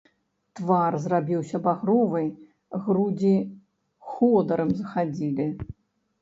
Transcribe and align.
Твар 0.59 0.93
зрабіўся 1.03 1.57
багровы, 1.67 2.21
грудзі 2.85 3.35
ходырам 4.15 4.69
захадзілі. 4.81 5.47